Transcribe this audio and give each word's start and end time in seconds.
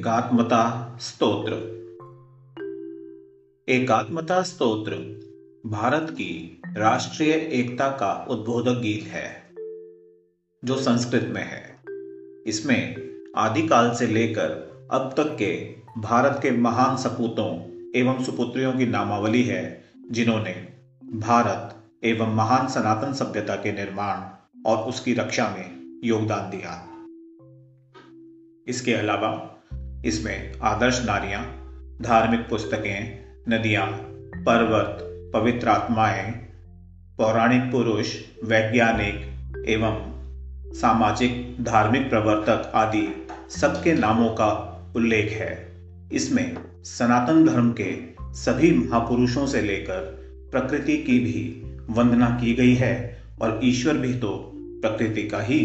एकात्मता 0.00 0.96
स्तोत्र। 1.00 1.52
एकात्मता 3.68 4.42
स्तोत्र, 4.42 4.92
भारत 5.66 6.10
की 6.10 6.62
राष्ट्रीय 6.76 7.30
एकता 7.30 7.88
का 7.88 8.26
उद्बोधक 8.30 8.70
गीत 8.70 9.04
है, 9.04 9.50
जो 10.64 10.76
संस्कृत 10.76 11.26
में 11.28 11.44
है। 11.44 11.76
इसमें 12.46 12.96
आदिकाल 13.36 13.94
से 13.94 14.06
लेकर 14.06 14.72
अब 14.90 15.14
तक 15.16 15.36
के 15.38 15.74
भारत 16.00 16.38
के 16.42 16.50
महान 16.50 16.96
सपूतों 16.96 17.80
एवं 17.94 18.24
सुपुत्रियों 18.24 18.72
की 18.72 18.86
नामावली 18.86 19.42
है, 19.42 19.84
जिन्होंने 20.10 20.68
भारत 21.04 21.76
एवं 22.04 22.34
महान 22.34 22.68
सनातन 22.68 23.12
सभ्यता 23.12 23.56
के 23.56 23.72
निर्माण 23.72 24.18
और 24.66 24.88
उसकी 24.88 25.14
रक्षा 25.14 25.48
में 25.48 26.00
योगदान 26.04 26.50
दिया। 26.50 26.86
इसके 28.66 28.94
अलावा 28.94 29.56
इसमें 30.04 30.52
आदर्श 30.62 31.04
नारियाँ, 31.04 31.42
धार्मिक 32.02 32.40
पुस्तकें, 32.40 33.24
नदियाँ, 33.48 33.86
पर्वत, 34.36 34.98
पवित्र 35.34 35.68
आत्माएँ, 35.68 36.30
पौराणिक 37.18 37.72
पुरुष, 37.72 38.16
वैज्ञानिक 38.44 39.64
एवं 39.68 40.10
सामाजिक, 40.74 41.56
धार्मिक 41.64 42.08
प्रवर्तक 42.10 42.72
आदि 42.74 43.26
सबके 43.50 43.94
नामों 43.94 44.28
का 44.28 44.66
उल्लेख 44.96 45.30
है। 45.30 45.72
इसमें 46.12 46.56
सनातन 46.84 47.44
धर्म 47.44 47.74
के 47.80 47.94
सभी 48.34 48.70
महापुरुषों 48.72 49.46
से 49.46 49.62
लेकर 49.62 50.00
प्रकृति 50.50 50.96
की 50.96 51.18
भी 51.18 51.62
वंदना 51.90 52.30
की 52.30 52.54
गई 52.54 52.74
है 52.74 53.22
और 53.42 53.60
ईश्वर 53.64 53.96
भी 53.96 54.14
तो 54.14 54.52
प्रकृति 54.56 55.22
का 55.22 55.40
ही 55.40 55.60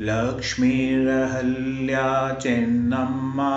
लक्ष्मीरहल्या 0.00 2.34
चेन्नम्मा 2.34 3.52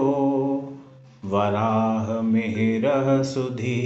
वराहमिहिरः 1.24 3.22
सुधी 3.22 3.78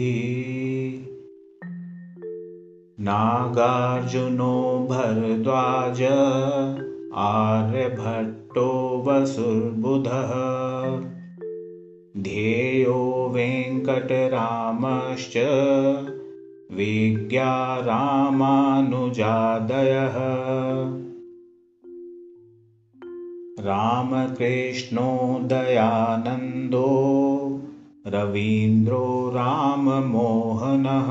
नागार्जुनो 3.01 4.87
भरद्वाज 4.91 6.03
आर्यभट्टो 7.15 8.69
वसुर्बुधः। 9.07 10.33
ध्येयो 12.23 13.31
वेङ्कटरामश्च 13.35 15.37
विज्ञा 16.73 17.81
रामानुजादयः 17.81 20.17
रामकृष्णो 23.67 25.11
दयानन्दो 25.53 26.89
रवीन्द्रो 28.15 29.07
राममोहनः 29.35 31.09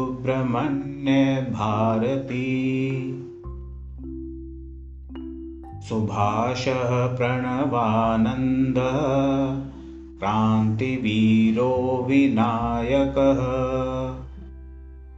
सुभाषः 5.89 6.93
प्रणवानन्दः 7.17 9.01
क्रान्तिवीरो 10.21 11.73
विनायकः 12.09 13.43